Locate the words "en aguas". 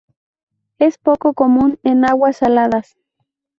1.83-2.37